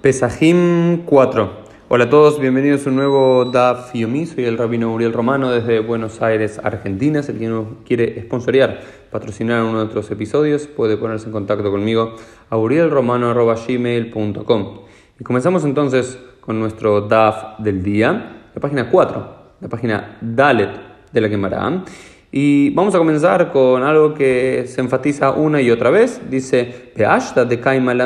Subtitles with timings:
[0.00, 1.50] Pesajim 4.
[1.88, 4.26] Hola a todos, bienvenidos a un nuevo DAF Yomi.
[4.26, 7.20] Soy el rabino Uriel Romano desde Buenos Aires, Argentina.
[7.20, 8.80] Si alguien quiere sponsorear,
[9.10, 12.14] patrocinar uno de nuestros episodios, puede ponerse en contacto conmigo
[12.48, 14.78] a urielromano.gmail.com.
[15.18, 20.70] Y comenzamos entonces con nuestro DAF del día, la página 4, la página Dalet
[21.12, 21.82] de la Gemara.
[22.30, 26.20] Y vamos a comenzar con algo que se enfatiza una y otra vez.
[26.28, 27.06] Dice, de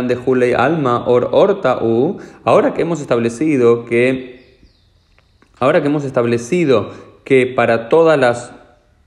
[0.09, 2.19] de Hulei Alma or Orta U.
[2.45, 4.59] Ahora que hemos establecido que,
[5.59, 6.91] ahora que hemos establecido
[7.25, 8.53] que para todas las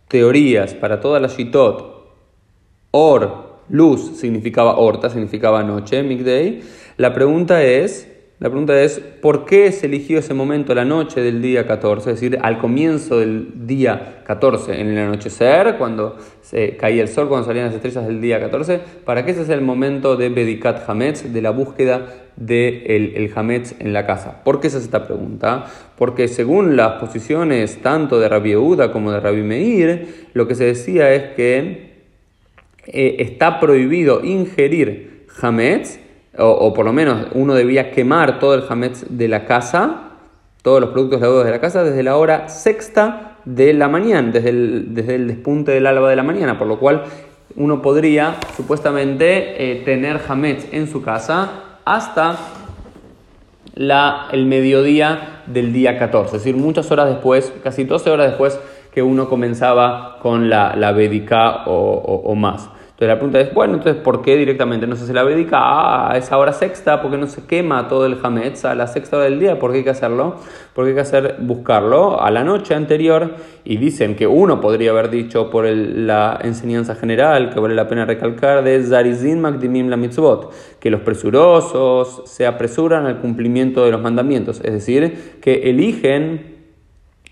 [0.10, 1.96] teorías, para todas las shitot,
[2.92, 6.62] or, luz significaba horta, significaba noche, midday.
[6.98, 11.42] La pregunta es, la pregunta es, ¿por qué se eligió ese momento, la noche del
[11.42, 12.10] día 14?
[12.10, 17.30] Es decir, al comienzo del día 14, en el anochecer, cuando se caía el sol,
[17.30, 20.90] cuando salían las estrellas del día 14, para que ese sea el momento de Bedikat
[20.90, 22.00] Hametz, de la búsqueda
[22.36, 24.44] del de el Hametz en la casa.
[24.44, 25.68] ¿Por qué se hace esta pregunta?
[25.98, 30.66] Porque según las posiciones tanto de Rabbi Yehuda como de Rabbi Meir, lo que se
[30.66, 32.04] decía es que
[32.88, 36.00] eh, está prohibido ingerir Hametz
[36.38, 40.12] o, por lo menos uno debía quemar todo el hametz de la casa,
[40.62, 44.50] todos los productos lavados de la casa, desde la hora sexta de la mañana, desde
[44.50, 47.04] el, desde el despunte del alba de la mañana, por lo cual
[47.56, 51.52] uno podría supuestamente eh, tener hametz en su casa
[51.86, 52.38] hasta
[53.76, 58.60] la, el mediodía del día 14, es decir, muchas horas después, casi 12 horas después
[58.94, 60.96] que uno comenzaba con la, la
[61.68, 62.70] o más.
[62.96, 66.16] Entonces la pregunta es, bueno, entonces ¿por qué directamente no se hace la védica a
[66.16, 67.02] esa hora sexta?
[67.02, 69.60] ¿Por qué no se quema todo el hametz a la sexta hora del día?
[69.60, 70.38] ¿Por qué hay que hacerlo?
[70.74, 73.36] Porque hay que hacer, buscarlo a la noche anterior
[73.66, 78.06] y dicen que uno podría haber dicho por la enseñanza general, que vale la pena
[78.06, 84.02] recalcar, de Zarizin Magdimim la mitzvot, que los presurosos se apresuran al cumplimiento de los
[84.02, 86.55] mandamientos, es decir, que eligen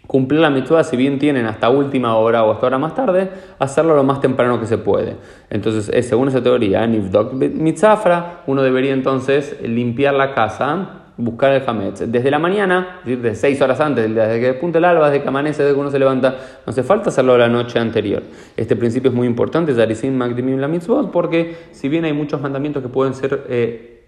[0.08, 3.96] cumplir la mitzvah, si bien tienen hasta última hora o hasta hora más tarde, hacerlo
[3.96, 5.16] lo más temprano que se puede.
[5.50, 12.04] Entonces, según esa teoría, Nifdok mitzafra, uno debería entonces limpiar la casa, buscar el hametz.
[12.08, 15.64] Desde la mañana, desde seis horas antes, desde que despunte el alba, desde que amanece,
[15.64, 16.36] desde que uno se levanta,
[16.66, 18.24] no hace falta hacerlo la noche anterior.
[18.58, 22.82] Este principio es muy importante, Zarisim Magdimim la mitzvot, porque si bien hay muchos mandamientos
[22.84, 24.06] que pueden ser eh,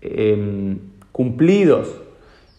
[0.00, 0.78] em,
[1.12, 2.00] cumplidos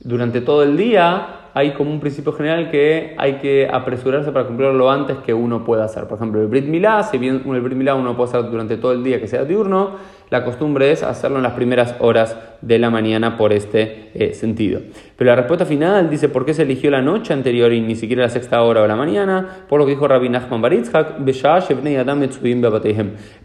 [0.02, 4.74] durante todo el día, hay como un principio general que hay que apresurarse para cumplirlo
[4.74, 6.06] lo antes que uno pueda hacer.
[6.06, 8.92] Por ejemplo, el Brit Milá, si bien el Brit Milá uno puede hacer durante todo
[8.92, 9.92] el día que sea diurno,
[10.30, 14.82] la costumbre es hacerlo en las primeras horas de la mañana por este eh, sentido.
[15.16, 18.24] Pero la respuesta final dice por qué se eligió la noche anterior y ni siquiera
[18.24, 21.20] la sexta hora o la mañana, por lo que dijo Rabbi Nachman Baritzhak,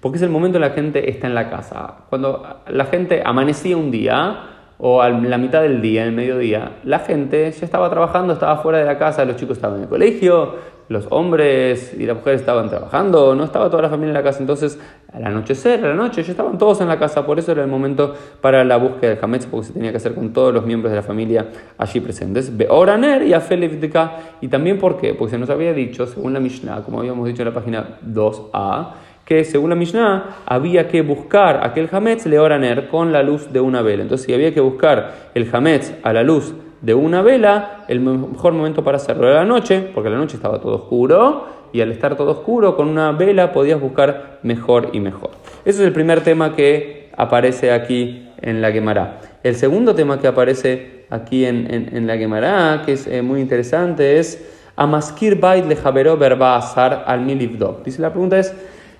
[0.00, 2.06] porque es el momento en la gente está en la casa.
[2.08, 6.78] Cuando la gente amanecía un día, o a la mitad del día, en el mediodía,
[6.84, 9.88] la gente ya estaba trabajando, estaba fuera de la casa, los chicos estaban en el
[9.88, 10.54] colegio,
[10.90, 14.40] los hombres y las mujeres estaban trabajando, no estaba toda la familia en la casa.
[14.40, 14.76] Entonces,
[15.12, 17.68] al anochecer, a la noche, ya estaban todos en la casa, por eso era el
[17.68, 20.90] momento para la búsqueda del Hametz, porque se tenía que hacer con todos los miembros
[20.90, 21.46] de la familia
[21.78, 22.56] allí presentes.
[22.56, 26.82] Beoraner y Afelevdika, y también por qué, porque se nos había dicho, según la Mishnah,
[26.82, 28.88] como habíamos dicho en la página 2a,
[29.24, 33.82] que según la Mishnah había que buscar aquel Hametz Leoraner con la luz de una
[33.82, 34.02] vela.
[34.02, 38.52] Entonces, si había que buscar el Hametz a la luz de una vela, el mejor
[38.52, 42.16] momento para hacerlo era la noche, porque la noche estaba todo oscuro y al estar
[42.16, 45.30] todo oscuro con una vela podías buscar mejor y mejor.
[45.64, 49.20] Ese es el primer tema que aparece aquí en la Gemara.
[49.42, 54.46] El segundo tema que aparece aquí en, la Gemara, que es eh, muy interesante, es
[54.76, 57.84] Amaskir Bait le Javeró Verba Azar al Milivdok.
[57.84, 58.54] Dice la pregunta es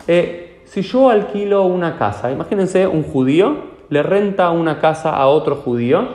[0.07, 5.57] eh, si yo alquilo una casa, imagínense un judío le renta una casa a otro
[5.57, 6.09] judío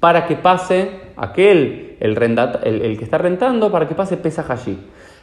[0.00, 2.16] para que pase aquel, el,
[2.62, 4.78] el, que está rentando, para que pase pesa allí.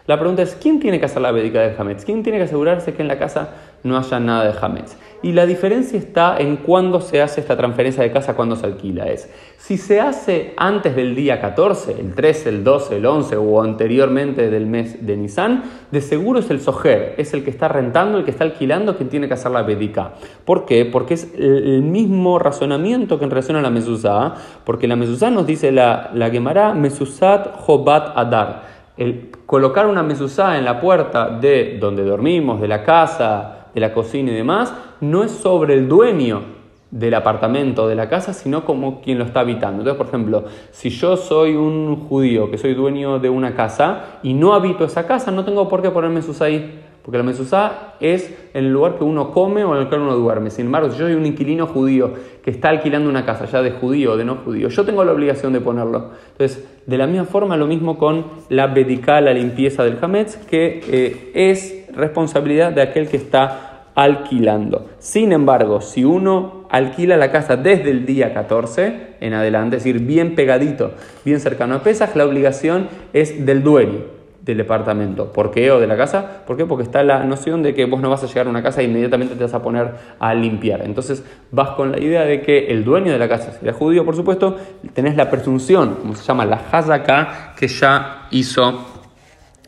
[0.07, 2.05] La pregunta es, ¿quién tiene que hacer la védica del Hametz?
[2.05, 3.49] ¿Quién tiene que asegurarse que en la casa
[3.83, 4.95] no haya nada de Hametz?
[5.21, 9.07] Y la diferencia está en cuándo se hace esta transferencia de casa, cuándo se alquila.
[9.07, 13.61] Es, si se hace antes del día 14, el 13, el 12, el 11 o
[13.61, 18.17] anteriormente del mes de Nisan, de seguro es el sojer, es el que está rentando,
[18.17, 20.13] el que está alquilando, quien tiene que hacer la védica.
[20.45, 20.85] ¿Por qué?
[20.85, 25.45] Porque es el mismo razonamiento que en relación a la mezuzá, porque la mezuzá nos
[25.45, 31.77] dice la, la Gemara, mezuzat jobat adar el colocar una mesuzá en la puerta de
[31.79, 36.57] donde dormimos, de la casa, de la cocina y demás, no es sobre el dueño
[36.89, 39.81] del apartamento, de la casa, sino como quien lo está habitando.
[39.81, 44.33] Entonces, por ejemplo, si yo soy un judío que soy dueño de una casa y
[44.33, 48.33] no habito esa casa, no tengo por qué poner mesuzá ahí porque la mezuzá es
[48.53, 50.49] el lugar que uno come o en el que uno duerme.
[50.49, 52.11] Sin embargo, si yo soy un inquilino judío
[52.43, 55.13] que está alquilando una casa, ya de judío o de no judío, yo tengo la
[55.13, 56.11] obligación de ponerlo.
[56.33, 60.81] Entonces, de la misma forma, lo mismo con la bedicá, la limpieza del hametz, que
[60.85, 64.87] eh, es responsabilidad de aquel que está alquilando.
[64.99, 70.01] Sin embargo, si uno alquila la casa desde el día 14 en adelante, es decir,
[70.01, 70.91] bien pegadito,
[71.23, 74.16] bien cercano a Pesaj, la obligación es del dueño
[74.51, 75.31] del departamento.
[75.31, 75.71] ¿Por qué?
[75.71, 76.43] ¿O de la casa?
[76.45, 76.65] ¿Por qué?
[76.65, 78.85] Porque está la noción de que vos no vas a llegar a una casa e
[78.85, 80.81] inmediatamente te vas a poner a limpiar.
[80.83, 84.15] Entonces vas con la idea de que el dueño de la casa, si judío por
[84.15, 84.57] supuesto,
[84.93, 88.85] tenés la presunción, como se llama la hazaka, que ya hizo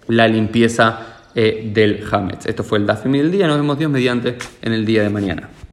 [0.08, 2.48] la limpieza eh, del Hametz.
[2.48, 3.48] Esto fue el Dafim del día.
[3.48, 5.50] Nos vemos Dios mediante en el día de mañana.